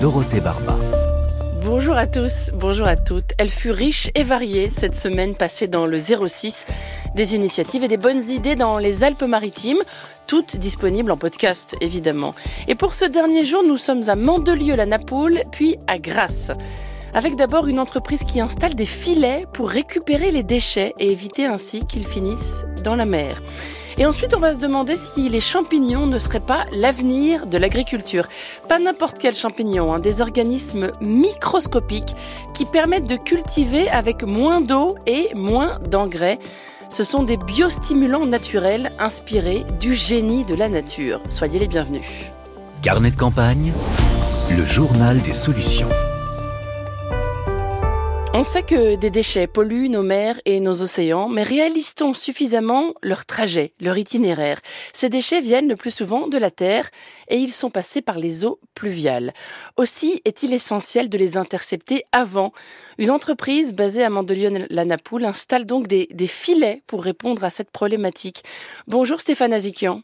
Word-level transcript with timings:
Dorothée 0.00 0.40
Barba. 0.40 0.76
Bonjour 1.64 1.96
à 1.96 2.06
tous, 2.06 2.52
bonjour 2.54 2.86
à 2.86 2.94
toutes. 2.94 3.32
Elle 3.38 3.48
fut 3.48 3.72
riche 3.72 4.12
et 4.14 4.22
variée 4.22 4.68
cette 4.68 4.94
semaine 4.94 5.34
passée 5.34 5.66
dans 5.66 5.86
le 5.86 5.98
06. 5.98 6.64
Des 7.16 7.34
initiatives 7.34 7.82
et 7.82 7.88
des 7.88 7.96
bonnes 7.96 8.22
idées 8.30 8.54
dans 8.54 8.78
les 8.78 9.02
Alpes-Maritimes, 9.02 9.82
toutes 10.28 10.58
disponibles 10.58 11.10
en 11.10 11.16
podcast 11.16 11.74
évidemment. 11.80 12.36
Et 12.68 12.76
pour 12.76 12.94
ce 12.94 13.06
dernier 13.06 13.44
jour, 13.44 13.64
nous 13.66 13.76
sommes 13.76 14.08
à 14.08 14.14
Mandelieu-la-Napoule, 14.14 15.40
puis 15.50 15.76
à 15.88 15.98
Grasse. 15.98 16.52
Avec 17.14 17.34
d'abord 17.34 17.66
une 17.66 17.80
entreprise 17.80 18.22
qui 18.22 18.40
installe 18.40 18.76
des 18.76 18.86
filets 18.86 19.44
pour 19.52 19.68
récupérer 19.68 20.30
les 20.30 20.44
déchets 20.44 20.94
et 21.00 21.10
éviter 21.10 21.46
ainsi 21.46 21.84
qu'ils 21.84 22.06
finissent 22.06 22.64
dans 22.84 22.94
la 22.94 23.06
mer. 23.06 23.42
Et 23.98 24.06
ensuite, 24.06 24.34
on 24.34 24.40
va 24.40 24.54
se 24.54 24.58
demander 24.58 24.96
si 24.96 25.28
les 25.28 25.40
champignons 25.40 26.06
ne 26.06 26.18
seraient 26.18 26.40
pas 26.40 26.64
l'avenir 26.72 27.46
de 27.46 27.58
l'agriculture. 27.58 28.28
Pas 28.68 28.78
n'importe 28.78 29.18
quel 29.18 29.34
champignon, 29.34 29.92
hein, 29.92 30.00
des 30.00 30.20
organismes 30.20 30.90
microscopiques 31.00 32.14
qui 32.54 32.64
permettent 32.64 33.08
de 33.08 33.16
cultiver 33.16 33.88
avec 33.88 34.22
moins 34.22 34.60
d'eau 34.60 34.96
et 35.06 35.30
moins 35.34 35.78
d'engrais. 35.90 36.38
Ce 36.88 37.04
sont 37.04 37.22
des 37.22 37.36
biostimulants 37.36 38.26
naturels 38.26 38.92
inspirés 38.98 39.64
du 39.80 39.94
génie 39.94 40.44
de 40.44 40.54
la 40.54 40.68
nature. 40.68 41.20
Soyez 41.28 41.58
les 41.58 41.68
bienvenus. 41.68 42.02
Carnet 42.82 43.10
de 43.10 43.16
campagne, 43.16 43.72
le 44.50 44.64
journal 44.64 45.20
des 45.22 45.32
solutions. 45.32 45.88
On 48.36 48.42
sait 48.42 48.64
que 48.64 48.96
des 48.96 49.10
déchets 49.10 49.46
polluent 49.46 49.88
nos 49.88 50.02
mers 50.02 50.40
et 50.44 50.58
nos 50.58 50.82
océans, 50.82 51.28
mais 51.28 51.44
réalise-t-on 51.44 52.14
suffisamment 52.14 52.92
leur 53.00 53.26
trajet, 53.26 53.74
leur 53.80 53.96
itinéraire? 53.96 54.58
Ces 54.92 55.08
déchets 55.08 55.40
viennent 55.40 55.68
le 55.68 55.76
plus 55.76 55.92
souvent 55.92 56.26
de 56.26 56.36
la 56.36 56.50
Terre 56.50 56.90
et 57.28 57.36
ils 57.36 57.52
sont 57.52 57.70
passés 57.70 58.02
par 58.02 58.18
les 58.18 58.44
eaux 58.44 58.58
pluviales. 58.74 59.32
Aussi 59.76 60.20
est-il 60.24 60.52
essentiel 60.52 61.08
de 61.08 61.16
les 61.16 61.36
intercepter 61.36 62.02
avant. 62.10 62.52
Une 62.98 63.12
entreprise 63.12 63.72
basée 63.72 64.02
à 64.02 64.10
Mandelieu-la-Napoule 64.10 65.26
installe 65.26 65.64
donc 65.64 65.86
des, 65.86 66.08
des 66.10 66.26
filets 66.26 66.82
pour 66.88 67.04
répondre 67.04 67.44
à 67.44 67.50
cette 67.50 67.70
problématique. 67.70 68.42
Bonjour 68.88 69.20
Stéphane 69.20 69.52
Azikian. 69.52 70.02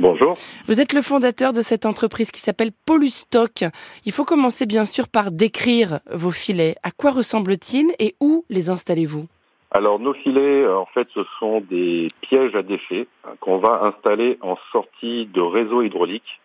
Bonjour. 0.00 0.34
Vous 0.66 0.80
êtes 0.80 0.92
le 0.92 1.02
fondateur 1.02 1.52
de 1.52 1.60
cette 1.60 1.84
entreprise 1.84 2.30
qui 2.30 2.40
s'appelle 2.40 2.70
Polustock. 2.86 3.64
Il 4.04 4.12
faut 4.12 4.24
commencer 4.24 4.64
bien 4.64 4.86
sûr 4.86 5.08
par 5.08 5.32
décrire 5.32 5.98
vos 6.12 6.30
filets. 6.30 6.76
À 6.84 6.92
quoi 6.92 7.10
ressemblent-ils 7.10 7.92
et 7.98 8.14
où 8.20 8.44
les 8.48 8.70
installez-vous? 8.70 9.26
Alors 9.72 9.98
nos 9.98 10.14
filets, 10.14 10.68
en 10.68 10.86
fait, 10.86 11.08
ce 11.14 11.20
sont 11.40 11.60
des 11.62 12.08
pièges 12.20 12.54
à 12.54 12.62
déchets 12.62 13.08
hein, 13.24 13.32
qu'on 13.40 13.58
va 13.58 13.82
installer 13.82 14.38
en 14.40 14.56
sortie 14.70 15.26
de 15.26 15.40
réseaux 15.40 15.82
hydrauliques. 15.82 16.40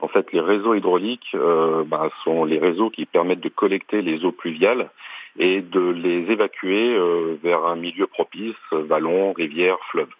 En 0.00 0.08
fait, 0.08 0.30
les 0.32 0.40
réseaux 0.40 0.74
hydrauliques 0.74 1.34
euh, 1.34 1.84
bah, 1.84 2.10
sont 2.24 2.44
les 2.44 2.58
réseaux 2.58 2.90
qui 2.90 3.06
permettent 3.06 3.40
de 3.40 3.48
collecter 3.48 4.02
les 4.02 4.24
eaux 4.26 4.32
pluviales 4.32 4.90
et 5.38 5.62
de 5.62 5.80
les 5.80 6.30
évacuer 6.30 6.94
euh, 6.94 7.36
vers 7.42 7.64
un 7.64 7.76
milieu 7.76 8.06
propice, 8.06 8.54
vallon, 8.70 9.32
rivière, 9.32 9.78
fleuve. 9.90 10.10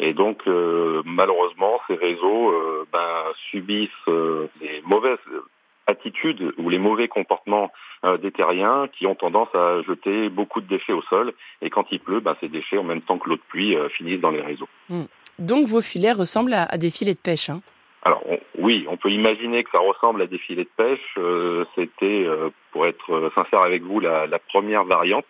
Et 0.00 0.14
donc, 0.14 0.42
euh, 0.46 1.02
malheureusement, 1.04 1.80
ces 1.88 1.94
réseaux 1.94 2.50
euh, 2.50 2.86
ben, 2.92 3.24
subissent 3.50 3.90
euh, 4.06 4.46
les 4.60 4.80
mauvaises 4.86 5.18
attitudes 5.86 6.52
ou 6.58 6.68
les 6.68 6.78
mauvais 6.78 7.08
comportements 7.08 7.72
des 8.22 8.30
terriens 8.30 8.88
qui 8.92 9.06
ont 9.06 9.16
tendance 9.16 9.48
à 9.54 9.82
jeter 9.82 10.28
beaucoup 10.28 10.60
de 10.60 10.68
déchets 10.68 10.92
au 10.92 11.02
sol. 11.02 11.32
Et 11.62 11.70
quand 11.70 11.86
il 11.90 11.98
pleut, 11.98 12.20
ben, 12.20 12.36
ces 12.40 12.48
déchets, 12.48 12.76
en 12.76 12.84
même 12.84 13.00
temps 13.00 13.18
que 13.18 13.28
l'eau 13.28 13.36
de 13.36 13.42
pluie, 13.48 13.74
finissent 13.96 14.20
dans 14.20 14.30
les 14.30 14.42
réseaux. 14.42 14.68
Hmm. 14.90 15.06
Donc 15.38 15.66
vos 15.66 15.80
filets 15.80 16.12
ressemblent 16.12 16.52
à, 16.52 16.76
des 16.76 16.90
filets 16.90 17.14
de 17.14 17.18
pêche 17.18 17.48
hein? 17.48 17.60
Alors 18.02 18.22
oui, 18.58 18.86
on 18.88 18.98
peut 18.98 19.10
imaginer 19.10 19.64
que 19.64 19.70
ça 19.70 19.78
ressemble 19.78 20.22
à 20.22 20.26
des 20.26 20.38
filets 20.38 20.64
de 20.64 20.70
pêche. 20.76 21.18
C'était, 21.74 22.26
pour 22.70 22.86
être 22.86 23.32
sincère 23.34 23.62
avec 23.62 23.82
vous, 23.82 23.98
la, 23.98 24.26
la 24.26 24.38
première 24.38 24.84
variante. 24.84 25.26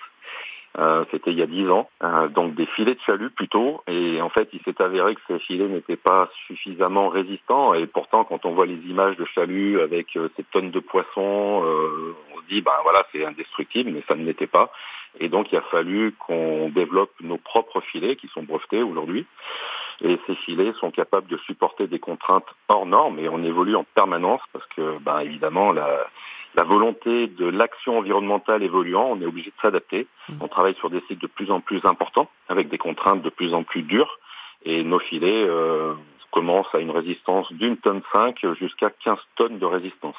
Euh, 0.79 1.05
c'était 1.11 1.33
il 1.33 1.39
y 1.39 1.43
a 1.43 1.47
dix 1.47 1.69
ans, 1.69 1.89
euh, 2.05 2.29
donc 2.29 2.55
des 2.55 2.67
filets 2.67 2.95
de 2.95 3.01
chalut 3.01 3.31
plutôt. 3.31 3.83
Et 3.89 4.21
en 4.23 4.29
fait, 4.29 4.49
il 4.53 4.61
s'est 4.63 4.81
avéré 4.81 5.17
que 5.17 5.21
ces 5.27 5.39
filets 5.41 5.67
n'étaient 5.67 5.97
pas 5.97 6.31
suffisamment 6.47 7.09
résistants. 7.09 7.75
Et 7.75 7.87
pourtant, 7.87 8.25
quand 8.25 8.47
on 8.47 8.53
voit 8.53 8.67
les 8.67 8.79
images 8.89 9.17
de 9.17 9.25
chalut 9.25 9.81
avec 9.81 10.17
euh, 10.17 10.29
ces 10.37 10.45
tonnes 10.45 10.71
de 10.71 10.79
poissons, 10.79 11.65
on 11.65 12.41
se 12.41 12.47
dit, 12.49 12.63
ben 12.63 12.73
voilà, 12.85 13.05
c'est 13.11 13.25
indestructible, 13.25 13.91
mais 13.91 14.05
ça 14.07 14.15
ne 14.15 14.25
l'était 14.25 14.47
pas. 14.47 14.71
Et 15.19 15.29
donc, 15.29 15.51
il 15.51 15.59
a 15.59 15.63
fallu 15.63 16.15
qu'on 16.19 16.69
développe 16.69 17.13
nos 17.21 17.39
propres 17.39 17.81
filets 17.81 18.15
qui 18.15 18.29
sont 18.29 18.45
brevetés 18.45 18.83
aujourd'hui. 18.83 19.27
Et 20.01 20.17
ces 20.29 20.37
filets 20.37 20.73
sont 20.79 20.93
capables 20.93 21.27
de 21.27 21.39
supporter 21.39 21.89
des 21.89 21.99
contraintes 21.99 22.47
hors 22.69 22.87
normes 22.87 23.19
et 23.19 23.29
on 23.29 23.43
évolue 23.43 23.75
en 23.75 23.85
permanence 23.97 24.41
parce 24.53 24.67
que, 24.77 24.99
ben, 25.01 25.19
évidemment, 25.21 25.73
la, 25.73 26.07
la 26.55 26.65
volonté 26.65 27.27
de 27.27 27.47
l'action 27.47 27.99
environnementale 27.99 28.63
évoluant, 28.63 29.09
on 29.11 29.21
est 29.21 29.27
obligé 29.27 29.51
de 29.51 29.61
s'adapter. 29.61 30.07
Mmh. 30.29 30.35
On 30.41 30.49
travaille 30.49 30.75
sur 30.75 30.91
des 30.91 31.01
cycles 31.09 31.23
de 31.23 31.27
plus 31.27 31.51
en 31.51 31.61
plus 31.61 31.81
importants, 31.85 32.29
avec 32.49 32.69
des 32.69 32.79
contraintes 32.79 33.23
de 33.23 33.31
plus 33.31 33.55
en 33.55 33.63
plus 33.63 33.83
dures, 33.83 34.19
et 34.65 34.83
nos 34.83 34.99
filets 34.99 35.45
euh, 35.47 35.95
commencent 36.31 36.75
à 36.75 36.79
une 36.79 36.91
résistance 36.91 37.53
d'une 37.53 37.77
tonne 37.77 38.03
5 38.13 38.39
jusqu'à 38.59 38.91
15 38.91 39.19
tonnes 39.37 39.59
de 39.59 39.67
résistance. 39.67 40.17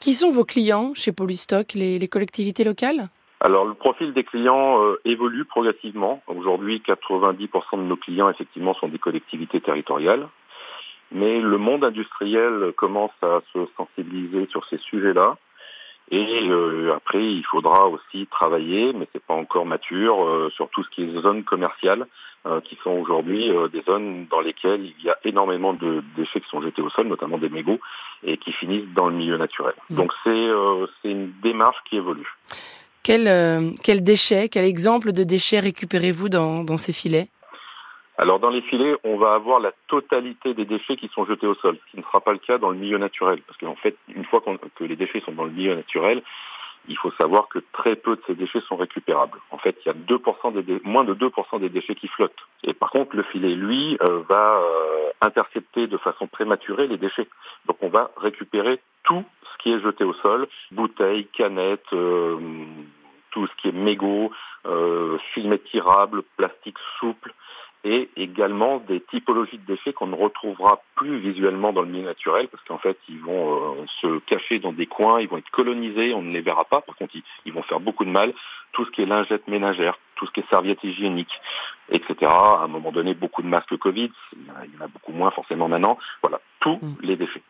Qui 0.00 0.14
sont 0.14 0.30
vos 0.30 0.44
clients 0.44 0.92
chez 0.94 1.12
Polystock, 1.12 1.72
les, 1.74 1.98
les 1.98 2.08
collectivités 2.08 2.64
locales? 2.64 3.08
Alors 3.40 3.64
le 3.64 3.74
profil 3.74 4.12
des 4.12 4.24
clients 4.24 4.82
euh, 4.82 5.00
évolue 5.04 5.44
progressivement. 5.44 6.22
Aujourd'hui, 6.26 6.82
90% 6.86 7.78
de 7.78 7.82
nos 7.82 7.96
clients 7.96 8.28
effectivement 8.28 8.74
sont 8.74 8.88
des 8.88 8.98
collectivités 8.98 9.60
territoriales. 9.60 10.28
Mais 11.12 11.40
le 11.40 11.58
monde 11.58 11.84
industriel 11.84 12.72
commence 12.76 13.12
à 13.22 13.40
se 13.52 13.66
sensibiliser 13.76 14.46
sur 14.50 14.66
ces 14.68 14.78
sujets-là. 14.78 15.36
Et 16.10 16.48
euh, 16.48 16.94
après, 16.94 17.24
il 17.24 17.44
faudra 17.44 17.88
aussi 17.88 18.26
travailler, 18.30 18.92
mais 18.92 19.08
c'est 19.12 19.22
pas 19.22 19.34
encore 19.34 19.64
mature, 19.64 20.22
euh, 20.22 20.50
sur 20.54 20.68
tout 20.68 20.84
ce 20.84 20.90
qui 20.90 21.02
est 21.02 21.20
zones 21.20 21.44
commerciales, 21.44 22.06
euh, 22.46 22.60
qui 22.60 22.78
sont 22.84 22.90
aujourd'hui 22.90 23.50
des 23.72 23.82
zones 23.82 24.26
dans 24.30 24.40
lesquelles 24.40 24.84
il 24.84 25.04
y 25.04 25.08
a 25.08 25.16
énormément 25.24 25.72
de 25.72 26.02
déchets 26.14 26.40
qui 26.40 26.48
sont 26.50 26.60
jetés 26.60 26.82
au 26.82 26.90
sol, 26.90 27.08
notamment 27.08 27.38
des 27.38 27.48
mégots, 27.48 27.80
et 28.22 28.36
qui 28.36 28.52
finissent 28.52 28.92
dans 28.94 29.08
le 29.08 29.14
milieu 29.14 29.38
naturel. 29.38 29.74
Mmh. 29.88 29.94
Donc 29.96 30.12
c'est 30.22 30.48
c'est 31.00 31.10
une 31.10 31.32
démarche 31.42 31.78
qui 31.88 31.96
évolue. 31.96 32.28
Quel, 33.02 33.72
quel 33.82 34.02
déchet, 34.02 34.48
quel 34.48 34.64
exemple 34.64 35.12
de 35.12 35.24
déchets 35.24 35.60
récupérez-vous 35.60 36.28
dans, 36.28 36.64
dans 36.64 36.78
ces 36.78 36.92
filets? 36.92 37.28
Alors 38.16 38.38
dans 38.38 38.50
les 38.50 38.62
filets, 38.62 38.96
on 39.02 39.16
va 39.16 39.34
avoir 39.34 39.58
la 39.58 39.72
totalité 39.88 40.54
des 40.54 40.64
déchets 40.64 40.96
qui 40.96 41.08
sont 41.08 41.26
jetés 41.26 41.46
au 41.46 41.54
sol, 41.56 41.76
ce 41.84 41.90
qui 41.90 41.96
ne 41.96 42.02
sera 42.02 42.20
pas 42.20 42.32
le 42.32 42.38
cas 42.38 42.58
dans 42.58 42.70
le 42.70 42.76
milieu 42.76 42.98
naturel. 42.98 43.42
Parce 43.46 43.58
qu'en 43.58 43.74
fait, 43.74 43.96
une 44.08 44.24
fois 44.24 44.42
que 44.76 44.84
les 44.84 44.96
déchets 44.96 45.20
sont 45.20 45.32
dans 45.32 45.44
le 45.44 45.50
milieu 45.50 45.74
naturel, 45.74 46.22
il 46.86 46.96
faut 46.98 47.10
savoir 47.12 47.48
que 47.48 47.58
très 47.72 47.96
peu 47.96 48.16
de 48.16 48.22
ces 48.26 48.34
déchets 48.34 48.60
sont 48.68 48.76
récupérables. 48.76 49.38
En 49.50 49.58
fait, 49.58 49.76
il 49.84 49.88
y 49.88 49.90
a 49.90 49.94
2% 49.94 50.62
des 50.62 50.80
moins 50.84 51.04
de 51.04 51.14
2% 51.14 51.58
des 51.58 51.70
déchets 51.70 51.94
qui 51.94 52.08
flottent. 52.08 52.32
Et 52.62 52.74
par 52.74 52.90
contre, 52.90 53.16
le 53.16 53.22
filet, 53.24 53.54
lui, 53.54 53.96
euh, 54.02 54.22
va 54.28 54.58
euh, 54.58 55.10
intercepter 55.20 55.86
de 55.86 55.96
façon 55.96 56.26
prématurée 56.26 56.86
les 56.86 56.98
déchets. 56.98 57.28
Donc 57.66 57.78
on 57.80 57.88
va 57.88 58.10
récupérer 58.16 58.80
tout 59.04 59.24
ce 59.42 59.62
qui 59.62 59.72
est 59.72 59.80
jeté 59.80 60.04
au 60.04 60.14
sol, 60.14 60.46
bouteilles, 60.72 61.26
canettes, 61.26 61.92
euh, 61.92 62.36
tout 63.30 63.46
ce 63.46 63.52
qui 63.60 63.68
est 63.68 63.72
mégots, 63.72 64.30
euh, 64.66 65.18
filets 65.32 65.58
tirables, 65.58 66.22
plastique 66.36 66.78
souple, 66.98 67.34
et 67.84 68.08
également 68.16 68.78
des 68.78 69.00
typologies 69.00 69.58
de 69.58 69.74
déchets 69.74 69.92
qu'on 69.92 70.06
ne 70.06 70.16
retrouvera 70.16 70.82
plus 70.96 71.18
visuellement 71.18 71.72
dans 71.72 71.82
le 71.82 71.88
milieu 71.88 72.04
naturel 72.04 72.48
parce 72.48 72.64
qu'en 72.64 72.78
fait 72.78 72.96
ils 73.08 73.20
vont 73.20 73.74
euh, 73.82 73.84
se 74.00 74.18
cacher 74.20 74.58
dans 74.58 74.72
des 74.72 74.86
coins, 74.86 75.20
ils 75.20 75.28
vont 75.28 75.36
être 75.36 75.50
colonisés, 75.50 76.14
on 76.14 76.22
ne 76.22 76.32
les 76.32 76.40
verra 76.40 76.64
pas, 76.64 76.80
par 76.80 76.96
contre 76.96 77.14
ils, 77.44 77.52
vont 77.52 77.62
faire 77.62 77.80
beaucoup 77.80 78.04
de 78.04 78.10
mal, 78.10 78.32
tout 78.72 78.86
ce 78.86 78.90
qui 78.90 79.02
est 79.02 79.06
lingette 79.06 79.46
ménagère, 79.48 79.98
tout 80.16 80.26
ce 80.26 80.32
qui 80.32 80.40
est 80.40 80.48
serviette 80.48 80.82
hygiénique, 80.82 81.40
etc. 81.90 82.14
À 82.22 82.62
un 82.64 82.68
moment 82.68 82.90
donné, 82.90 83.14
beaucoup 83.14 83.42
de 83.42 83.48
masques 83.48 83.76
Covid, 83.76 84.10
il 84.34 84.74
y 84.74 84.82
en 84.82 84.84
a 84.84 84.88
beaucoup 84.88 85.12
moins 85.12 85.30
forcément 85.30 85.68
maintenant, 85.68 85.98
voilà, 86.22 86.40
tous 86.60 86.76
mmh. 86.76 86.96
les 87.02 87.16
déchets. 87.16 87.42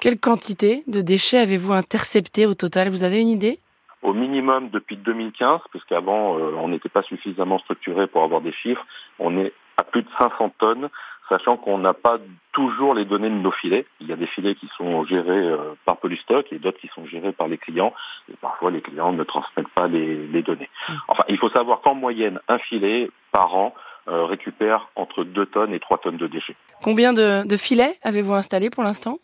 Quelle 0.00 0.18
quantité 0.18 0.82
de 0.86 1.00
déchets 1.02 1.38
avez-vous 1.38 1.72
intercepté 1.72 2.46
au 2.46 2.54
total? 2.54 2.88
Vous 2.88 3.04
avez 3.04 3.20
une 3.20 3.28
idée? 3.28 3.58
Au 4.02 4.12
minimum 4.12 4.70
depuis 4.70 4.96
2015, 4.96 5.60
puisqu'avant 5.70 6.38
euh, 6.38 6.52
on 6.56 6.68
n'était 6.68 6.88
pas 6.88 7.02
suffisamment 7.02 7.58
structuré 7.58 8.06
pour 8.06 8.22
avoir 8.22 8.40
des 8.40 8.52
chiffres. 8.52 8.84
On 9.18 9.36
est 9.38 9.52
à 9.76 9.84
plus 9.84 10.02
de 10.02 10.08
500 10.18 10.52
tonnes, 10.58 10.88
sachant 11.28 11.56
qu'on 11.56 11.78
n'a 11.78 11.94
pas 11.94 12.18
toujours 12.52 12.94
les 12.94 13.04
données 13.04 13.30
de 13.30 13.34
nos 13.34 13.50
filets. 13.50 13.86
Il 14.00 14.08
y 14.08 14.12
a 14.12 14.16
des 14.16 14.26
filets 14.26 14.54
qui 14.54 14.68
sont 14.76 15.04
gérés 15.04 15.30
euh, 15.30 15.74
par 15.84 15.98
Polystock 15.98 16.52
et 16.52 16.58
d'autres 16.58 16.80
qui 16.80 16.88
sont 16.88 17.06
gérés 17.06 17.32
par 17.32 17.48
les 17.48 17.58
clients. 17.58 17.94
Et 18.30 18.36
parfois 18.40 18.70
les 18.70 18.80
clients 18.80 19.12
ne 19.12 19.24
transmettent 19.24 19.68
pas 19.68 19.86
les, 19.86 20.26
les 20.26 20.42
données. 20.42 20.70
Mmh. 20.88 20.92
Enfin, 21.08 21.24
il 21.28 21.38
faut 21.38 21.50
savoir 21.50 21.80
qu'en 21.80 21.94
moyenne, 21.94 22.40
un 22.48 22.58
filet 22.58 23.10
par 23.32 23.54
an 23.54 23.74
euh, 24.08 24.24
récupère 24.24 24.88
entre 24.96 25.24
2 25.24 25.46
tonnes 25.46 25.74
et 25.74 25.78
3 25.78 25.98
tonnes 25.98 26.16
de 26.16 26.26
déchets. 26.26 26.56
Combien 26.82 27.12
de, 27.12 27.46
de 27.46 27.56
filets 27.56 27.94
avez-vous 28.02 28.34
installé 28.34 28.70
pour 28.70 28.82
l'instant? 28.82 29.18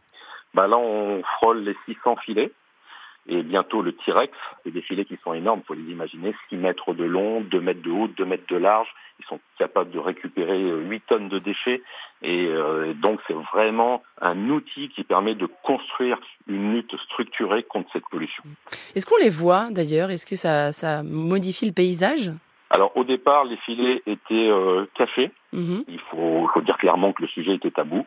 Bah 0.54 0.66
Là, 0.68 0.78
on 0.78 1.22
frôle 1.38 1.60
les 1.60 1.76
600 1.86 2.16
filets. 2.24 2.52
Et 3.28 3.42
bientôt 3.42 3.82
le 3.82 3.92
T-Rex. 3.92 4.32
Des 4.64 4.82
filets 4.82 5.04
qui 5.04 5.18
sont 5.22 5.34
énormes, 5.34 5.60
il 5.62 5.66
faut 5.66 5.74
les 5.74 5.90
imaginer, 5.90 6.34
6 6.48 6.56
mètres 6.56 6.94
de 6.94 7.04
long, 7.04 7.40
2 7.40 7.60
mètres 7.60 7.82
de 7.82 7.90
haut, 7.90 8.08
2 8.08 8.24
mètres 8.24 8.46
de 8.48 8.56
large. 8.56 8.88
Ils 9.18 9.26
sont 9.26 9.40
capables 9.58 9.90
de 9.90 9.98
récupérer 9.98 10.60
8 10.60 11.02
tonnes 11.06 11.28
de 11.28 11.38
déchets 11.38 11.82
et 12.22 12.46
euh, 12.46 12.92
donc 12.94 13.20
c'est 13.26 13.36
vraiment 13.52 14.02
un 14.20 14.50
outil 14.50 14.88
qui 14.90 15.04
permet 15.04 15.34
de 15.34 15.46
construire 15.62 16.18
une 16.46 16.74
lutte 16.74 16.94
structurée 17.04 17.62
contre 17.62 17.90
cette 17.92 18.06
pollution. 18.10 18.42
Est-ce 18.94 19.06
qu'on 19.06 19.16
les 19.16 19.30
voit 19.30 19.68
d'ailleurs? 19.70 20.10
Est-ce 20.10 20.26
que 20.26 20.36
ça, 20.36 20.72
ça 20.72 21.02
modifie 21.02 21.66
le 21.66 21.72
paysage? 21.72 22.30
Alors 22.70 22.96
au 22.96 23.04
départ, 23.04 23.44
les 23.44 23.56
filets 23.56 24.02
étaient 24.06 24.50
euh, 24.50 24.86
cachés. 24.94 25.30
Mhm. 25.52 25.84
Il 25.88 26.00
faut, 26.10 26.48
faut, 26.52 26.60
dire 26.60 26.76
clairement 26.76 27.12
que 27.12 27.22
le 27.22 27.28
sujet 27.28 27.54
était 27.54 27.70
tabou. 27.70 28.04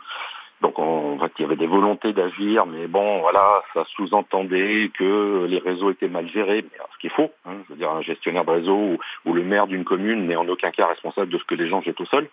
Donc 0.62 0.78
on 0.78 1.16
voit 1.16 1.30
qu'il 1.30 1.44
y 1.44 1.46
avait 1.46 1.56
des 1.56 1.68
volontés 1.68 2.12
d'agir, 2.12 2.66
mais 2.66 2.88
bon, 2.88 3.22
voilà, 3.22 3.62
ça 3.74 3.86
sous-entendait 3.96 4.92
que 4.94 5.46
les 5.48 5.60
réseaux 5.60 5.92
étaient 5.92 6.10
mal 6.10 6.30
gérés, 6.30 6.66
ce 6.94 6.98
qui 7.00 7.08
est 7.08 7.16
faux. 7.16 7.32
Hein, 7.46 7.54
je 7.68 7.74
veux 7.74 7.80
dire, 7.80 7.92
un 7.92 8.02
gestionnaire 8.02 8.44
de 8.44 8.52
réseau 8.52 8.76
ou, 8.76 8.98
ou 9.26 9.34
le 9.34 9.44
maire 9.44 9.68
d'une 9.68 9.86
commune 9.86 10.28
n'est 10.28 10.36
en 10.36 10.48
aucun 10.48 10.72
cas 10.72 10.88
responsable 10.88 11.32
de 11.32 11.38
ce 11.38 11.44
que 11.46 11.56
les 11.56 11.70
gens 11.70 11.82
jettent 11.82 12.02
au 12.02 12.06
sol. 12.06 12.28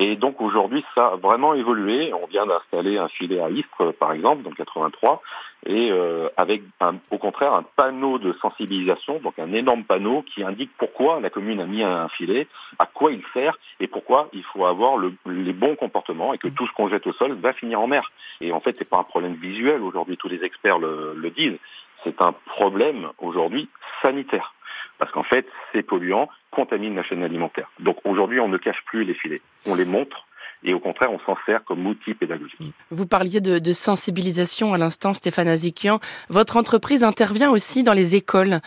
Et 0.00 0.14
donc 0.14 0.40
aujourd'hui, 0.40 0.84
ça 0.94 1.08
a 1.08 1.16
vraiment 1.16 1.54
évolué. 1.54 2.12
On 2.14 2.26
vient 2.26 2.46
d'installer 2.46 2.98
un 2.98 3.08
filet 3.08 3.40
à 3.40 3.50
Istres, 3.50 3.92
par 3.98 4.12
exemple, 4.12 4.44
dans 4.44 4.52
83, 4.52 5.20
et 5.66 5.90
euh, 5.90 6.28
avec 6.36 6.62
au 7.10 7.18
contraire 7.18 7.52
un 7.52 7.64
panneau 7.64 8.18
de 8.18 8.32
sensibilisation, 8.40 9.18
donc 9.18 9.36
un 9.40 9.52
énorme 9.52 9.82
panneau 9.82 10.22
qui 10.22 10.44
indique 10.44 10.70
pourquoi 10.78 11.18
la 11.20 11.30
commune 11.30 11.60
a 11.60 11.66
mis 11.66 11.82
un 11.82 12.08
filet, 12.10 12.46
à 12.78 12.86
quoi 12.86 13.10
il 13.10 13.24
sert 13.34 13.58
et 13.80 13.88
pourquoi 13.88 14.28
il 14.32 14.44
faut 14.44 14.66
avoir 14.66 14.98
le, 14.98 15.14
les 15.26 15.52
bons 15.52 15.74
comportements 15.74 16.32
et 16.32 16.38
que 16.38 16.48
tout 16.48 16.68
ce 16.68 16.72
qu'on 16.74 16.88
jette 16.88 17.08
au 17.08 17.12
sol 17.12 17.32
va 17.32 17.52
finir 17.52 17.80
en 17.80 17.88
mer. 17.88 18.12
Et 18.40 18.52
en 18.52 18.60
fait, 18.60 18.76
c'est 18.78 18.88
pas 18.88 18.98
un 18.98 19.04
problème 19.04 19.34
visuel 19.34 19.82
aujourd'hui, 19.82 20.16
tous 20.16 20.28
les 20.28 20.44
experts 20.44 20.78
le 20.78 21.30
disent. 21.30 21.58
C'est 22.04 22.22
un 22.22 22.32
problème 22.46 23.08
aujourd'hui 23.18 23.68
sanitaire 24.00 24.54
parce 24.98 25.10
qu'en 25.12 25.22
fait, 25.22 25.46
ces 25.72 25.82
polluants 25.82 26.28
contaminent 26.50 26.96
la 26.96 27.04
chaîne 27.04 27.22
alimentaire. 27.22 27.70
Donc 27.80 27.98
aujourd'hui, 28.04 28.40
on 28.40 28.48
ne 28.48 28.58
cache 28.58 28.82
plus 28.86 29.04
les 29.04 29.14
filets, 29.14 29.42
on 29.66 29.74
les 29.74 29.84
montre. 29.84 30.24
Et 30.64 30.74
au 30.74 30.80
contraire, 30.80 31.12
on 31.12 31.20
s'en 31.20 31.36
sert 31.46 31.62
comme 31.64 31.86
outil 31.86 32.14
pédagogique. 32.14 32.58
Vous 32.90 33.06
parliez 33.06 33.40
de, 33.40 33.60
de 33.60 33.72
sensibilisation 33.72 34.74
à 34.74 34.78
l'instant, 34.78 35.14
Stéphane 35.14 35.46
Azikian. 35.46 36.00
Votre 36.30 36.56
entreprise 36.56 37.04
intervient 37.04 37.52
aussi 37.52 37.84
dans 37.84 37.92
les 37.92 38.16
écoles. 38.16 38.58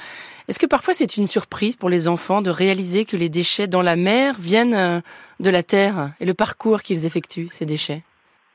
Est-ce 0.47 0.57
que 0.57 0.67
parfois 0.67 0.93
c'est 0.93 1.17
une 1.17 1.27
surprise 1.27 1.75
pour 1.75 1.89
les 1.89 2.07
enfants 2.07 2.41
de 2.41 2.49
réaliser 2.49 3.03
que 3.03 3.17
les 3.17 3.27
déchets 3.27 3.67
dans 3.67 3.81
la 3.81 3.97
mer 3.97 4.35
viennent 4.39 4.73
euh, 4.73 5.01
de 5.41 5.49
la 5.49 5.63
terre 5.63 6.11
et 6.21 6.25
le 6.25 6.33
parcours 6.33 6.81
qu'ils 6.81 7.05
effectuent, 7.05 7.49
ces 7.51 7.65
déchets? 7.65 8.03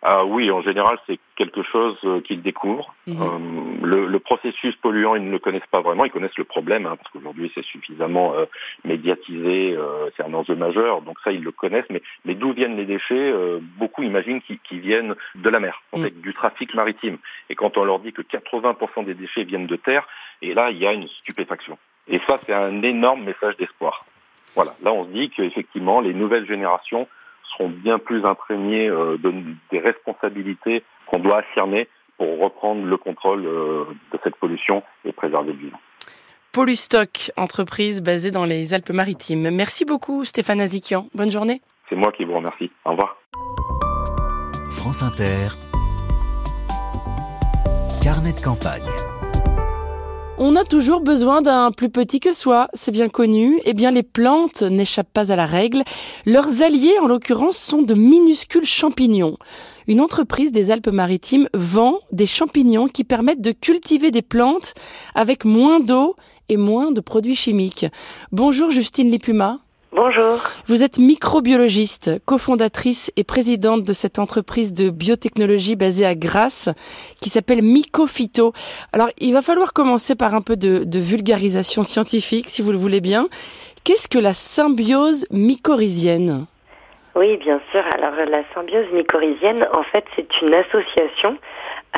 Ah 0.03 0.25
oui, 0.25 0.51
en 0.51 0.63
général, 0.63 0.99
c'est 1.07 1.19
quelque 1.37 1.63
chose 1.63 1.97
euh, 2.05 2.21
qu'ils 2.21 2.41
découvrent. 2.41 2.95
Mhm. 3.07 3.23
Euh, 3.23 3.39
le, 3.87 4.07
le, 4.07 4.19
processus 4.19 4.75
polluant, 4.77 5.15
ils 5.15 5.25
ne 5.25 5.31
le 5.31 5.39
connaissent 5.39 5.63
pas 5.71 5.81
vraiment. 5.81 6.05
Ils 6.05 6.11
connaissent 6.11 6.37
le 6.37 6.45
problème, 6.45 6.87
hein, 6.87 6.97
parce 6.97 7.11
qu'aujourd'hui, 7.11 7.51
c'est 7.55 7.65
suffisamment 7.65 8.35
euh, 8.35 8.47
médiatisé, 8.85 9.75
euh, 9.77 10.11
c'est 10.17 10.25
un 10.25 10.35
enjeu 10.35 10.57
majeur. 10.57 11.03
Donc 11.03 11.19
ça, 11.23 11.33
ils 11.33 11.43
le 11.43 11.53
connaissent. 11.53 11.89
Mais, 11.91 12.03
mais 12.25 12.35
d'où 12.35 12.53
viennent 12.53 12.77
les 12.77 12.85
déchets 12.85 13.33
Beaucoup 13.79 14.03
imaginent 14.03 14.41
qu'ils 14.43 14.81
viennent 14.81 15.15
de 15.35 15.49
la 15.49 15.61
mer, 15.61 15.83
en 15.93 15.99
mhm. 15.99 16.05
fait, 16.05 16.21
du 16.21 16.35
trafic 16.35 16.75
maritime. 16.75 17.19
Et 17.49 17.55
quand 17.55 17.77
on 17.77 17.85
leur 17.85 18.01
dit 18.01 18.13
que 18.13 18.23
80% 18.23 19.05
des 19.05 19.15
déchets 19.15 19.45
viennent 19.45 19.67
de 19.67 19.77
terre, 19.77 20.07
et 20.43 20.55
là, 20.55 20.71
il 20.71 20.79
y 20.79 20.87
a 20.87 20.93
une 20.93 21.09
stupéfaction. 21.09 21.79
Et 22.09 22.21
ça, 22.27 22.39
c'est 22.45 22.53
un 22.53 22.83
énorme 22.83 23.25
message 23.25 23.57
d'espoir. 23.57 24.05
Voilà, 24.55 24.75
là, 24.83 24.93
on 24.93 25.05
se 25.05 25.11
dit 25.11 25.31
qu'effectivement, 25.31 26.01
les 26.01 26.15
nouvelles 26.15 26.47
générations 26.47 27.09
seront 27.45 27.69
bien 27.69 27.99
plus 27.99 28.25
imprégnés 28.25 28.89
euh, 28.89 29.17
de, 29.19 29.33
des 29.71 29.79
responsabilités 29.79 30.83
qu'on 31.07 31.19
doit 31.19 31.39
affirmer 31.39 31.89
pour 32.17 32.39
reprendre 32.39 32.85
le 32.85 32.97
contrôle 32.97 33.47
euh, 33.47 33.85
de 34.13 34.19
cette 34.25 34.37
pollution 34.37 34.83
et 35.05 35.13
préserver 35.13 35.53
le 35.53 35.59
vivant. 35.59 35.81
Polustock, 36.53 37.33
entreprise 37.37 38.03
basée 38.03 38.31
dans 38.31 38.47
les 38.47 38.73
Alpes-Maritimes. 38.73 39.51
Merci 39.51 39.85
beaucoup 39.85 40.25
Stéphane 40.25 40.61
Azikian. 40.61 41.07
Bonne 41.15 41.31
journée. 41.31 41.61
C'est 41.89 41.97
moi 41.97 42.13
qui 42.13 42.25
vous 42.25 42.35
remercie. 42.35 42.71
Au 42.85 42.93
revoir. 42.93 43.17
France 44.71 45.03
Inter. 45.03 45.49
Carnet 48.03 48.33
de 48.33 48.41
campagne. 48.41 49.06
On 50.39 50.55
a 50.55 50.65
toujours 50.65 51.01
besoin 51.01 51.41
d'un 51.41 51.71
plus 51.71 51.89
petit 51.89 52.21
que 52.21 52.35
soi, 52.35 52.69
c'est 52.75 52.93
bien 52.93 53.09
connu. 53.09 53.59
Eh 53.65 53.73
bien, 53.73 53.91
les 53.91 54.03
plantes 54.03 54.61
n'échappent 54.61 55.13
pas 55.13 55.33
à 55.33 55.37
la 55.37 55.47
règle. 55.47 55.83
Leurs 56.27 56.61
alliés, 56.61 56.99
en 57.01 57.07
l'occurrence, 57.07 57.57
sont 57.57 57.81
de 57.81 57.95
minuscules 57.95 58.67
champignons. 58.67 59.39
Une 59.87 60.03
entreprise 60.03 60.53
des 60.53 60.71
Alpes-Maritimes 60.71 61.49
vend 61.55 62.01
des 62.13 62.27
champignons 62.27 62.87
qui 62.87 63.03
permettent 63.03 63.41
de 63.41 63.53
cultiver 63.53 64.11
des 64.11 64.21
plantes 64.21 64.75
avec 65.15 65.47
moins 65.47 65.81
d'eau 65.81 66.17
et 66.51 66.59
moins 66.59 66.93
de 66.93 67.01
produits 67.01 67.35
chimiques. 67.35 67.87
Bonjour 68.31 68.71
Justine 68.71 69.11
Lipuma. 69.11 69.61
Bonjour. 69.97 70.37
Vous 70.67 70.85
êtes 70.85 70.99
microbiologiste, 70.99 72.23
cofondatrice 72.27 73.11
et 73.17 73.25
présidente 73.25 73.83
de 73.83 73.95
cette 73.95 74.19
entreprise 74.19 74.75
de 74.75 74.91
biotechnologie 74.91 75.75
basée 75.75 76.05
à 76.05 76.15
Grasse 76.15 76.69
qui 77.19 77.31
s'appelle 77.31 77.63
Mycophyto. 77.63 78.53
Alors, 78.93 79.09
il 79.17 79.33
va 79.33 79.41
falloir 79.41 79.73
commencer 79.73 80.15
par 80.15 80.35
un 80.35 80.43
peu 80.43 80.55
de, 80.55 80.85
de 80.85 80.99
vulgarisation 80.99 81.83
scientifique, 81.83 82.49
si 82.49 82.61
vous 82.61 82.73
le 82.73 82.77
voulez 82.77 83.01
bien. 83.01 83.29
Qu'est-ce 83.85 84.07
que 84.07 84.19
la 84.19 84.35
symbiose 84.35 85.27
mycorhizienne 85.31 86.45
Oui, 87.15 87.39
bien 87.39 87.59
sûr. 87.73 87.83
Alors, 87.95 88.17
la 88.29 88.43
symbiose 88.53 88.93
mycorhizienne, 88.93 89.67
en 89.73 89.83
fait, 89.83 90.05
c'est 90.15 90.29
une 90.43 90.53
association 90.53 91.39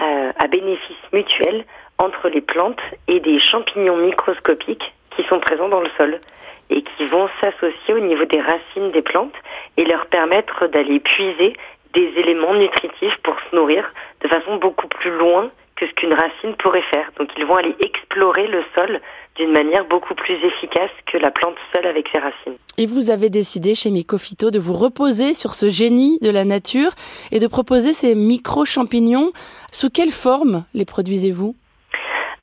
euh, 0.00 0.30
à 0.38 0.46
bénéfice 0.46 1.02
mutuel 1.12 1.64
entre 1.98 2.28
les 2.28 2.42
plantes 2.42 2.78
et 3.08 3.18
des 3.18 3.40
champignons 3.40 3.96
microscopiques 3.96 4.94
qui 5.16 5.24
sont 5.24 5.40
présents 5.40 5.68
dans 5.68 5.80
le 5.80 5.90
sol 5.98 6.20
et 6.70 6.82
qui 6.82 7.06
vont 7.06 7.28
s'associer 7.40 7.94
au 7.94 8.00
niveau 8.00 8.24
des 8.24 8.40
racines 8.40 8.90
des 8.92 9.02
plantes 9.02 9.34
et 9.76 9.84
leur 9.84 10.06
permettre 10.06 10.66
d'aller 10.66 11.00
puiser 11.00 11.54
des 11.94 12.12
éléments 12.16 12.54
nutritifs 12.54 13.16
pour 13.22 13.36
se 13.50 13.56
nourrir 13.56 13.84
de 14.22 14.28
façon 14.28 14.56
beaucoup 14.56 14.88
plus 14.88 15.10
loin 15.10 15.50
que 15.76 15.86
ce 15.86 15.92
qu'une 15.92 16.12
racine 16.12 16.54
pourrait 16.58 16.82
faire. 16.82 17.10
Donc 17.18 17.30
ils 17.36 17.46
vont 17.46 17.56
aller 17.56 17.74
explorer 17.80 18.48
le 18.48 18.62
sol 18.74 19.00
d'une 19.36 19.52
manière 19.52 19.86
beaucoup 19.86 20.14
plus 20.14 20.34
efficace 20.44 20.90
que 21.06 21.16
la 21.16 21.30
plante 21.30 21.54
seule 21.72 21.86
avec 21.86 22.08
ses 22.12 22.18
racines. 22.18 22.56
Et 22.76 22.86
vous 22.86 23.10
avez 23.10 23.30
décidé 23.30 23.74
chez 23.74 23.90
Mycophyto 23.90 24.50
de 24.50 24.58
vous 24.58 24.74
reposer 24.74 25.34
sur 25.34 25.54
ce 25.54 25.68
génie 25.68 26.18
de 26.20 26.30
la 26.30 26.44
nature 26.44 26.90
et 27.30 27.38
de 27.38 27.46
proposer 27.46 27.92
ces 27.92 28.16
micro-champignons. 28.16 29.30
Sous 29.70 29.90
quelle 29.90 30.10
forme 30.10 30.64
les 30.74 30.84
produisez-vous? 30.84 31.54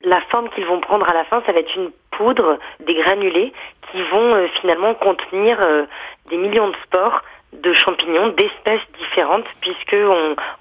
La 0.06 0.20
forme 0.30 0.48
qu'ils 0.50 0.64
vont 0.64 0.78
prendre 0.80 1.08
à 1.08 1.12
la 1.12 1.24
fin, 1.24 1.42
ça 1.46 1.52
va 1.52 1.58
être 1.58 1.74
une 1.74 1.90
poudre, 2.12 2.60
des 2.86 2.94
granulés 2.94 3.52
qui 3.90 4.00
vont 4.04 4.34
euh, 4.34 4.46
finalement 4.60 4.94
contenir 4.94 5.58
euh, 5.60 5.84
des 6.30 6.36
millions 6.36 6.68
de 6.68 6.76
spores 6.84 7.22
de 7.52 7.72
champignons 7.72 8.28
d'espèces 8.28 8.86
différentes 9.00 9.46
puisque 9.60 9.96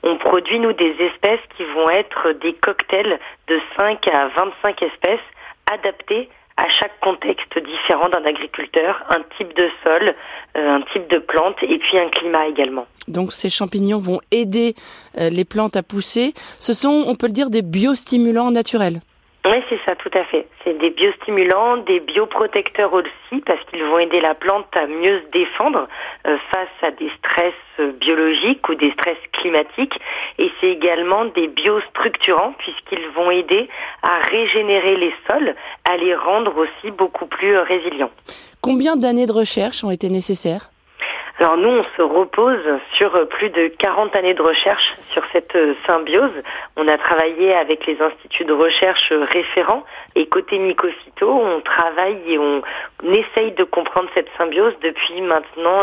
on, 0.03 0.17
produit 0.17 0.59
nous 0.59 0.73
des 0.73 0.95
espèces 0.99 1.41
qui 1.55 1.63
vont 1.75 1.91
être 1.91 2.31
des 2.41 2.53
cocktails 2.53 3.19
de 3.47 3.59
5 3.77 4.07
à 4.07 4.29
25 4.29 4.81
espèces 4.81 5.19
adaptés 5.71 6.27
à 6.57 6.67
chaque 6.69 6.99
contexte 7.01 7.59
différent 7.59 8.09
d'un 8.09 8.25
agriculteur, 8.25 9.03
un 9.09 9.21
type 9.37 9.55
de 9.55 9.69
sol, 9.83 10.15
euh, 10.57 10.77
un 10.77 10.81
type 10.91 11.07
de 11.11 11.19
plante 11.19 11.57
et 11.61 11.77
puis 11.77 11.99
un 11.99 12.09
climat 12.09 12.47
également. 12.47 12.87
Donc 13.07 13.31
ces 13.31 13.51
champignons 13.51 13.99
vont 13.99 14.21
aider 14.31 14.73
les 15.15 15.45
plantes 15.45 15.75
à 15.75 15.83
pousser. 15.83 16.33
Ce 16.57 16.73
sont, 16.73 17.03
on 17.05 17.13
peut 17.13 17.27
le 17.27 17.33
dire, 17.33 17.51
des 17.51 17.61
biostimulants 17.61 18.49
naturels. 18.49 19.01
Oui, 19.45 19.61
c'est 19.69 19.79
ça, 19.85 19.95
tout 19.95 20.09
à 20.15 20.23
fait. 20.23 20.47
C'est 20.63 20.75
des 20.79 20.89
biostimulants, 20.89 21.77
des 21.77 21.99
bioprotecteurs 21.99 22.91
aussi, 22.93 23.41
parce 23.45 23.63
qu'ils 23.65 23.83
vont 23.83 23.99
aider 23.99 24.19
la 24.19 24.33
plante 24.33 24.65
à 24.75 24.87
mieux 24.87 25.21
se 25.21 25.31
défendre 25.31 25.87
euh, 26.25 26.37
face 26.51 26.67
à 26.81 26.89
des 26.89 27.11
stress 27.19 27.53
euh, 27.79 27.91
biologiques 27.91 28.67
ou 28.67 28.73
des 28.73 28.91
stress 28.93 29.17
climatiques. 29.33 29.99
Et 30.39 30.51
c'est 30.59 30.71
également 30.71 31.25
des 31.25 31.47
biostructurants, 31.47 32.53
puisqu'ils 32.57 33.07
vont 33.15 33.29
aider 33.29 33.69
à 34.01 34.17
régénérer 34.19 34.97
les 34.97 35.13
sols, 35.29 35.53
à 35.87 35.95
les 35.97 36.15
rendre 36.15 36.57
aussi 36.57 36.89
beaucoup 36.89 37.27
plus 37.27 37.55
euh, 37.55 37.61
résilients. 37.61 38.11
Combien 38.61 38.95
d'années 38.95 39.27
de 39.27 39.31
recherche 39.31 39.83
ont 39.83 39.91
été 39.91 40.09
nécessaires? 40.09 40.71
Alors 41.37 41.57
nous, 41.57 41.67
on 41.67 41.83
se 41.97 42.01
repose 42.01 42.63
sur 42.97 43.13
euh, 43.13 43.25
plus 43.25 43.49
de 43.49 43.67
40 43.67 44.15
années 44.15 44.33
de 44.33 44.41
recherche 44.41 44.95
sur 45.11 45.21
cette 45.33 45.53
euh, 45.55 45.73
symbiose. 45.85 46.31
On 46.77 46.87
a 46.87 46.97
travaillé 46.97 47.53
avec 47.53 47.85
les 47.85 47.97
instituts 48.01 48.45
de 48.45 48.53
recherche 48.53 49.11
euh, 49.11 49.25
référents 49.33 49.83
et 50.15 50.27
côté 50.27 50.57
Mycophyto, 50.59 51.29
on 51.29 51.59
travaille 51.59 52.21
et 52.27 52.37
on 52.37 52.61
essaye 53.03 53.51
de 53.51 53.65
comprendre 53.65 54.07
cette 54.13 54.29
symbiose 54.37 54.73
depuis 54.81 55.21
maintenant 55.21 55.81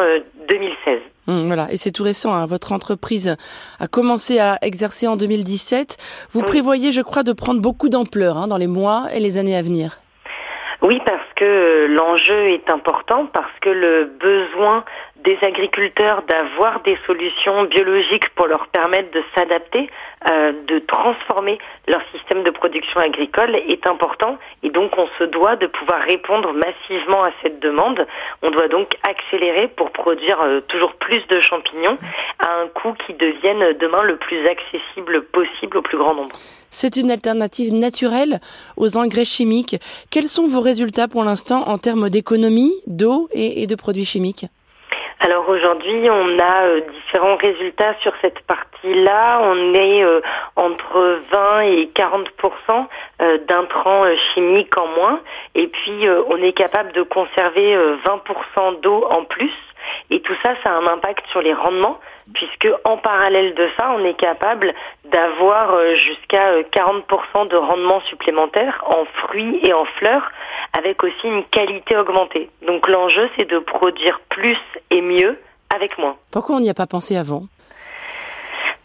2016. 0.49 1.01
Hum, 1.29 1.47
voilà, 1.47 1.71
et 1.71 1.77
c'est 1.77 1.93
tout 1.93 2.03
récent. 2.03 2.33
Hein. 2.33 2.47
Votre 2.47 2.73
entreprise 2.73 3.37
a 3.79 3.87
commencé 3.87 4.39
à 4.39 4.57
exercer 4.63 5.07
en 5.07 5.17
2017. 5.17 5.99
Vous 6.31 6.43
prévoyez, 6.43 6.93
je 6.93 7.03
crois, 7.03 7.23
de 7.25 7.33
prendre 7.33 7.61
beaucoup 7.61 7.91
d'ampleur 7.91 8.39
hein, 8.39 8.49
dans 8.49 8.57
les 8.57 8.67
mois 8.67 9.05
et 9.15 9.21
les 9.21 9.37
années 9.37 9.57
à 9.57 9.63
venir. 9.63 9.99
Oui, 10.83 11.01
parce 11.07 11.23
que 11.37 11.87
l'enjeu 11.89 12.51
est 12.51 12.69
important, 12.69 13.27
parce 13.27 13.53
que 13.61 13.71
le 13.71 14.05
besoin 14.19 14.85
des 15.25 15.39
agriculteurs 15.43 16.23
d'avoir 16.23 16.81
des 16.83 16.99
solutions 17.07 17.65
biologiques 17.65 18.29
pour 18.31 18.47
leur 18.47 18.67
permettre 18.69 19.11
de 19.13 19.23
s'adapter, 19.35 19.89
euh, 20.29 20.53
de 20.67 20.79
transformer 20.81 21.59
leur 21.87 22.01
système 22.13 22.43
de 22.43 22.51
production 22.51 23.01
agricole 23.01 23.55
est 23.57 23.87
important 23.87 24.39
et 24.63 24.71
donc 24.71 24.97
on 24.99 25.07
se 25.19 25.25
doit 25.25 25.57
de 25.57 25.67
pouvoir 25.67 26.01
répondre 26.03 26.53
massivement 26.53 27.23
à 27.23 27.31
cette 27.43 27.61
demande. 27.61 28.07
On 28.43 28.51
doit 28.51 28.69
donc 28.69 28.97
accélérer 29.09 29.69
pour 29.69 29.91
produire 29.91 30.41
euh, 30.41 30.61
toujours 30.61 30.95
plus 30.95 31.27
de 31.29 31.41
champignons 31.41 31.99
à 32.39 32.63
un 32.63 32.69
coût 32.69 32.95
qui 33.07 33.15
devienne 33.15 33.77
demain 33.79 34.03
le 34.03 34.17
plus 34.17 34.47
accessible 34.47 35.23
possible 35.27 35.77
au 35.77 35.83
plus 35.83 35.99
grand 35.99 36.15
nombre. 36.15 36.37
C'est 36.71 36.97
une 36.97 37.11
alternative 37.11 37.75
naturelle 37.75 38.41
aux 38.77 38.97
engrais 38.97 39.27
chimiques. 39.27 39.77
Quels 40.11 40.29
sont 40.29 40.47
vos 40.47 40.61
résultats 40.61 41.07
pour 41.07 41.23
l'instant 41.23 41.69
en 41.69 41.79
termes 41.79 42.09
d'économie, 42.09 42.73
d'eau 42.87 43.29
et 43.35 43.67
de 43.67 43.75
produits 43.75 44.07
chimiques? 44.07 44.47
Alors 45.23 45.49
aujourd'hui, 45.49 46.11
on 46.11 46.39
a 46.41 46.65
euh, 46.65 46.81
différents 46.81 47.37
résultats 47.37 47.95
sur 48.01 48.13
cette 48.21 48.41
partie-là. 48.41 49.39
On 49.41 49.73
est 49.73 50.03
euh, 50.03 50.21
entre 50.57 51.21
20 51.31 51.61
et 51.61 51.91
40% 51.95 52.27
euh, 53.21 53.39
d'intrants 53.47 54.05
chimiques 54.35 54.77
en 54.77 54.89
moins. 54.89 55.21
Et 55.55 55.69
puis, 55.69 56.09
on 56.29 56.43
est 56.43 56.53
capable 56.53 56.93
de 56.93 57.03
conserver 57.03 57.77
20% 58.05 58.81
d'eau 58.81 59.07
en 59.11 59.23
plus. 59.23 59.53
Et 60.11 60.21
tout 60.21 60.35
ça, 60.43 60.55
ça 60.65 60.71
a 60.71 60.75
un 60.75 60.87
impact 60.87 61.27
sur 61.29 61.41
les 61.41 61.55
rendements, 61.55 61.99
puisque 62.35 62.69
en 62.85 62.97
parallèle 62.99 63.55
de 63.55 63.69
ça, 63.79 63.93
on 63.97 64.05
est 64.05 64.15
capable 64.15 64.75
d'avoir 65.05 65.75
euh, 65.75 65.95
jusqu'à 65.97 66.61
40% 66.63 67.03
euh, 67.37 67.45
de 67.47 67.57
rendement 67.57 68.01
supplémentaire 68.03 68.83
en 68.87 69.05
fruits 69.05 69.61
et 69.63 69.73
en 69.73 69.85
fleurs, 69.85 70.31
avec 70.73 71.03
aussi 71.05 71.27
une 71.27 71.45
qualité 71.45 71.97
augmentée. 71.97 72.51
Donc 72.67 72.89
l'enjeu, 72.89 73.29
c'est 73.37 73.49
de 73.49 73.59
produire 73.59 74.21
plus 74.29 74.59
et 74.91 75.01
mieux 75.01 75.39
avec 75.75 75.99
moins. 75.99 76.17
Pourquoi 76.31 76.57
on 76.57 76.61
n'y 76.61 76.71
a 76.71 76.75
pas 76.75 76.87
pensé 76.87 77.17
avant? 77.17 77.45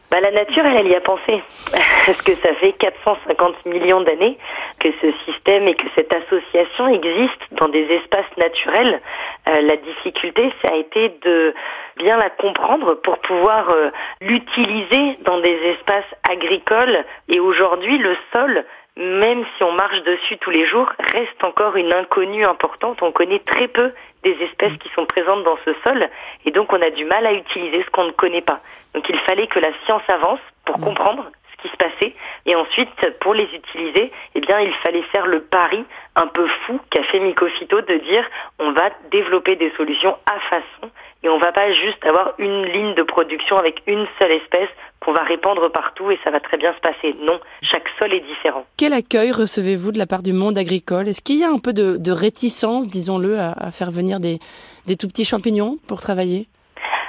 Bah, 0.09 0.21
la 0.21 0.31
nature, 0.31 0.65
elle, 0.65 0.77
elle 0.77 0.87
y 0.87 0.95
a 0.95 1.01
pensé. 1.01 1.43
Parce 2.05 2.21
que 2.21 2.33
ça 2.35 2.53
fait 2.55 2.71
450 2.73 3.65
millions 3.65 4.01
d'années 4.01 4.37
que 4.79 4.89
ce 5.01 5.11
système 5.25 5.67
et 5.67 5.75
que 5.75 5.85
cette 5.95 6.13
association 6.13 6.87
existe 6.87 7.41
dans 7.51 7.67
des 7.67 7.83
espaces 7.83 8.37
naturels. 8.37 9.01
Euh, 9.49 9.61
la 9.61 9.75
difficulté, 9.75 10.53
ça 10.61 10.71
a 10.71 10.75
été 10.77 11.09
de 11.23 11.53
bien 11.97 12.17
la 12.17 12.29
comprendre 12.29 12.95
pour 12.95 13.17
pouvoir 13.19 13.69
euh, 13.69 13.89
l'utiliser 14.21 15.17
dans 15.25 15.39
des 15.39 15.57
espaces 15.75 16.05
agricoles. 16.29 17.03
Et 17.27 17.41
aujourd'hui, 17.41 17.97
le 17.97 18.15
sol, 18.33 18.63
même 18.97 19.45
si 19.55 19.63
on 19.63 19.71
marche 19.73 20.01
dessus 20.03 20.37
tous 20.37 20.49
les 20.49 20.65
jours, 20.65 20.91
reste 20.99 21.43
encore 21.43 21.75
une 21.75 21.93
inconnue 21.93 22.45
importante. 22.45 23.01
On 23.03 23.11
connaît 23.11 23.39
très 23.39 23.67
peu 23.67 23.91
des 24.23 24.35
espèces 24.41 24.75
qui 24.77 24.89
sont 24.89 25.05
présentes 25.05 25.43
dans 25.43 25.57
ce 25.63 25.71
sol 25.83 26.09
et 26.45 26.51
donc 26.51 26.73
on 26.73 26.81
a 26.81 26.89
du 26.89 27.05
mal 27.05 27.25
à 27.25 27.33
utiliser 27.33 27.83
ce 27.83 27.89
qu'on 27.91 28.05
ne 28.05 28.11
connaît 28.11 28.41
pas. 28.41 28.59
Donc 28.95 29.07
il 29.09 29.17
fallait 29.19 29.47
que 29.47 29.59
la 29.59 29.69
science 29.85 30.01
avance 30.07 30.39
pour 30.65 30.79
comprendre 30.81 31.29
ce 31.51 31.61
qui 31.61 31.69
se 31.69 31.77
passait 31.77 32.15
et 32.47 32.55
ensuite 32.55 32.89
pour 33.19 33.35
les 33.35 33.47
utiliser, 33.53 34.11
eh 34.33 34.41
bien 34.41 34.59
il 34.59 34.73
fallait 34.75 35.03
faire 35.03 35.27
le 35.27 35.41
pari 35.41 35.85
un 36.15 36.27
peu 36.27 36.47
fou 36.65 36.79
qu'a 36.89 37.03
fait 37.03 37.19
Mycophyto 37.19 37.81
de 37.81 37.97
dire 37.97 38.25
on 38.57 38.71
va 38.71 38.89
développer 39.11 39.55
des 39.55 39.71
solutions 39.77 40.17
à 40.25 40.39
façon 40.39 40.91
et 41.23 41.29
on 41.29 41.37
va 41.37 41.51
pas 41.51 41.71
juste 41.73 42.03
avoir 42.05 42.33
une 42.39 42.65
ligne 42.65 42.95
de 42.95 43.03
production 43.03 43.57
avec 43.57 43.83
une 43.85 44.07
seule 44.19 44.31
espèce 44.31 44.69
qu'on 45.07 45.13
va 45.13 45.23
répandre 45.23 45.71
partout 45.71 46.11
et 46.11 46.19
ça 46.25 46.31
va 46.31 46.41
très 46.41 46.57
bien 46.57 46.73
se 46.73 46.81
passer. 46.81 47.15
Non, 47.21 47.39
chaque 47.61 47.87
sol 47.97 48.13
est 48.13 48.19
différent. 48.19 48.65
Quel 48.75 48.91
accueil 48.91 49.31
recevez-vous 49.31 49.93
de 49.93 49.97
la 49.97 50.05
part 50.05 50.21
du 50.21 50.33
monde 50.33 50.57
agricole? 50.57 51.07
Est-ce 51.07 51.21
qu'il 51.21 51.37
y 51.37 51.45
a 51.45 51.49
un 51.49 51.59
peu 51.59 51.71
de, 51.71 52.11
réticence, 52.11 52.89
disons-le, 52.89 53.39
à, 53.39 53.71
faire 53.71 53.89
venir 53.89 54.19
des, 54.19 54.39
des 54.85 54.97
tout 54.97 55.07
petits 55.07 55.23
champignons 55.23 55.77
pour 55.87 56.01
travailler? 56.01 56.47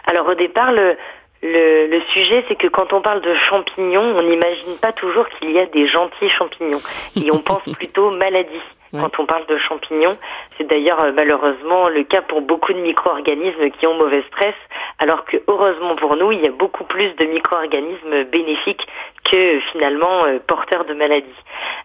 Alors 0.07 0.28
au 0.28 0.35
départ, 0.37 0.71
le, 0.71 0.97
le, 1.43 1.88
le, 1.88 2.00
sujet, 2.12 2.45
c'est 2.47 2.55
que 2.55 2.69
quand 2.69 2.93
on 2.93 3.02
parle 3.02 3.21
de 3.21 3.35
champignons, 3.50 4.17
on 4.17 4.23
n'imagine 4.23 4.76
pas 4.81 4.93
toujours 4.93 5.28
qu'il 5.31 5.50
y 5.50 5.59
a 5.59 5.67
des 5.67 5.88
gentils 5.88 6.28
champignons. 6.28 6.81
Et 7.17 7.33
on 7.33 7.40
pense 7.40 7.62
plutôt 7.73 8.12
maladie 8.12 8.62
quand 8.92 9.18
on 9.18 9.26
parle 9.26 9.47
de 9.47 9.57
champignons. 9.59 10.16
C'est 10.57 10.66
d'ailleurs 10.66 11.00
euh, 11.02 11.12
malheureusement 11.12 11.88
le 11.88 12.04
cas 12.04 12.23
pour 12.23 12.40
beaucoup 12.40 12.73
de 12.73 12.78
micro-organismes 12.78 13.71
qui 13.71 13.87
ont 13.87 13.95
mauvais 13.95 14.23
stress, 14.28 14.54
alors 14.99 15.25
que 15.25 15.37
heureusement 15.47 15.97
pour 15.97 16.16
nous, 16.16 16.33
il 16.33 16.40
y 16.40 16.47
a 16.47 16.52
beaucoup 16.52 16.85
plus 16.85 17.14
de 17.16 17.25
micro-organismes 17.25 18.25
bénéfiques 18.25 18.87
que 19.25 19.61
finalement 19.73 20.25
euh, 20.25 20.38
porteurs 20.47 20.85
de 20.85 20.95
maladies. 20.95 21.28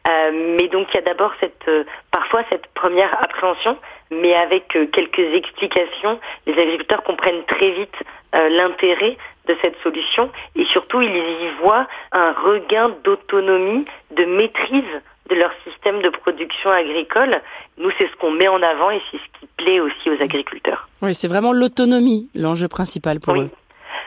Euh, 0.07 0.31
mais 0.57 0.67
donc 0.67 0.87
il 0.91 0.95
y 0.95 0.99
a 0.99 1.01
d'abord 1.01 1.33
cette 1.39 1.69
parfois 2.11 2.43
cette 2.49 2.67
première 2.73 3.13
appréhension, 3.23 3.77
mais 4.11 4.33
avec 4.33 4.67
quelques 4.91 5.33
explications, 5.33 6.19
les 6.45 6.53
agriculteurs 6.53 7.03
comprennent 7.03 7.43
très 7.45 7.71
vite 7.71 7.95
l'intérêt 8.33 9.17
de 9.47 9.55
cette 9.61 9.77
solution 9.81 10.31
et 10.55 10.65
surtout 10.65 11.01
ils 11.01 11.15
y 11.15 11.49
voient 11.61 11.87
un 12.11 12.31
regain 12.33 12.89
d'autonomie, 13.03 13.85
de 14.11 14.25
maîtrise 14.25 15.01
de 15.29 15.35
leur 15.35 15.51
système 15.63 16.01
de 16.01 16.09
production 16.33 16.71
agricole. 16.71 17.41
Nous, 17.77 17.91
c'est 17.97 18.07
ce 18.07 18.15
qu'on 18.17 18.31
met 18.31 18.47
en 18.47 18.61
avant 18.61 18.91
et 18.91 19.01
c'est 19.11 19.17
ce 19.17 19.39
qui 19.39 19.47
plaît 19.57 19.79
aussi 19.79 20.09
aux 20.09 20.21
agriculteurs. 20.21 20.87
Oui, 21.01 21.13
c'est 21.13 21.27
vraiment 21.27 21.53
l'autonomie, 21.53 22.29
l'enjeu 22.33 22.67
principal 22.67 23.19
pour 23.19 23.35
eux. 23.35 23.49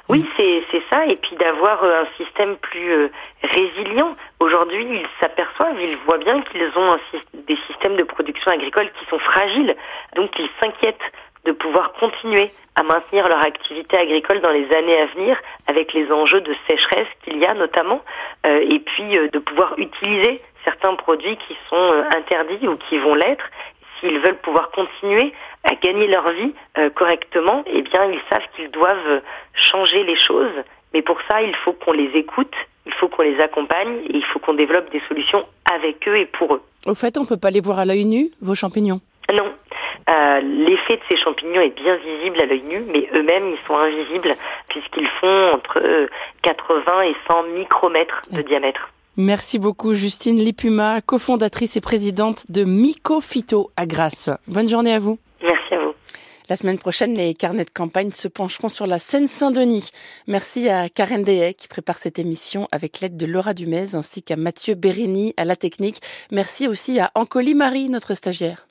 Oui, 0.08 0.24
c'est 0.36 0.82
ça, 0.88 1.04
et 1.06 1.16
puis 1.16 1.34
d'avoir 1.36 1.82
euh, 1.82 2.02
un 2.02 2.24
système 2.24 2.56
plus 2.56 2.92
euh, 2.92 3.08
résilient. 3.42 4.14
Aujourd'hui, 4.38 4.86
ils 4.88 5.06
s'aperçoivent, 5.20 5.80
ils 5.80 5.96
voient 6.06 6.18
bien 6.18 6.42
qu'ils 6.42 6.70
ont 6.76 6.96
des 7.34 7.56
systèmes 7.66 7.96
de 7.96 8.04
production 8.04 8.52
agricole 8.52 8.88
qui 8.98 9.04
sont 9.06 9.18
fragiles, 9.18 9.74
donc 10.14 10.30
ils 10.38 10.48
s'inquiètent 10.60 11.10
de 11.44 11.50
pouvoir 11.50 11.92
continuer 11.94 12.52
à 12.76 12.84
maintenir 12.84 13.28
leur 13.28 13.40
activité 13.40 13.96
agricole 13.96 14.40
dans 14.42 14.50
les 14.50 14.70
années 14.72 15.00
à 15.00 15.06
venir 15.06 15.36
avec 15.66 15.92
les 15.92 16.10
enjeux 16.12 16.40
de 16.40 16.54
sécheresse 16.68 17.08
qu'il 17.24 17.38
y 17.38 17.46
a 17.46 17.54
notamment, 17.54 18.00
euh, 18.46 18.60
et 18.60 18.78
puis 18.78 19.18
de 19.32 19.38
pouvoir 19.40 19.74
utiliser 19.76 20.40
certains 20.66 20.94
produits 20.96 21.36
qui 21.36 21.56
sont 21.70 21.76
euh, 21.76 22.02
interdits 22.10 22.66
ou 22.68 22.76
qui 22.76 22.98
vont 22.98 23.14
l'être, 23.14 23.44
s'ils 23.98 24.18
veulent 24.18 24.38
pouvoir 24.38 24.70
continuer 24.72 25.32
à 25.64 25.74
gagner 25.76 26.06
leur 26.08 26.28
vie 26.30 26.52
euh, 26.76 26.90
correctement, 26.90 27.62
eh 27.66 27.82
bien, 27.82 28.04
ils 28.06 28.20
savent 28.28 28.46
qu'ils 28.54 28.70
doivent 28.70 29.22
changer 29.54 30.02
les 30.04 30.16
choses. 30.16 30.52
Mais 30.92 31.02
pour 31.02 31.18
ça, 31.28 31.40
il 31.42 31.54
faut 31.56 31.72
qu'on 31.72 31.92
les 31.92 32.10
écoute, 32.14 32.54
il 32.84 32.92
faut 32.92 33.08
qu'on 33.08 33.22
les 33.22 33.40
accompagne 33.40 33.98
et 34.08 34.16
il 34.16 34.24
faut 34.24 34.38
qu'on 34.38 34.54
développe 34.54 34.90
des 34.90 35.02
solutions 35.08 35.44
avec 35.72 36.06
eux 36.08 36.16
et 36.16 36.26
pour 36.26 36.54
eux. 36.54 36.62
Au 36.86 36.94
fait, 36.94 37.16
on 37.16 37.22
ne 37.22 37.26
peut 37.26 37.36
pas 37.36 37.50
les 37.50 37.60
voir 37.60 37.78
à 37.78 37.84
l'œil 37.84 38.04
nu, 38.04 38.30
vos 38.40 38.54
champignons? 38.54 39.00
Non. 39.32 39.52
Euh, 40.08 40.40
l'effet 40.40 40.96
de 40.96 41.02
ces 41.08 41.16
champignons 41.16 41.60
est 41.60 41.74
bien 41.74 41.96
visible 41.96 42.40
à 42.40 42.46
l'œil 42.46 42.62
nu, 42.62 42.84
mais 42.86 43.08
eux-mêmes, 43.12 43.48
ils 43.48 43.66
sont 43.66 43.76
invisibles 43.76 44.34
puisqu'ils 44.68 45.08
font 45.20 45.52
entre 45.52 46.08
80 46.42 47.00
et 47.02 47.16
100 47.26 47.42
micromètres 47.54 48.20
de 48.30 48.42
diamètre. 48.42 48.88
Merci 49.18 49.58
beaucoup 49.58 49.94
Justine 49.94 50.36
Lipuma, 50.36 51.00
cofondatrice 51.00 51.76
et 51.76 51.80
présidente 51.80 52.44
de 52.50 52.64
Mycophyto 52.64 53.70
à 53.76 53.86
Grasse. 53.86 54.28
Bonne 54.46 54.68
journée 54.68 54.92
à 54.92 54.98
vous. 54.98 55.18
Merci 55.42 55.74
à 55.74 55.78
vous. 55.78 55.92
La 56.48 56.56
semaine 56.56 56.78
prochaine, 56.78 57.14
les 57.14 57.34
carnets 57.34 57.64
de 57.64 57.70
campagne 57.70 58.12
se 58.12 58.28
pencheront 58.28 58.68
sur 58.68 58.86
la 58.86 58.98
Seine-Saint-Denis. 58.98 59.90
Merci 60.28 60.68
à 60.68 60.88
Karen 60.88 61.24
Dehey 61.24 61.54
qui 61.54 61.66
prépare 61.66 61.98
cette 61.98 62.18
émission 62.18 62.68
avec 62.72 63.00
l'aide 63.00 63.16
de 63.16 63.26
Laura 63.26 63.54
Dumez 63.54 63.94
ainsi 63.94 64.22
qu'à 64.22 64.36
Mathieu 64.36 64.74
Bérini 64.74 65.34
à 65.36 65.44
la 65.44 65.56
technique. 65.56 66.02
Merci 66.30 66.68
aussi 66.68 67.00
à 67.00 67.10
Ancoli 67.14 67.54
Marie, 67.54 67.88
notre 67.88 68.14
stagiaire. 68.14 68.64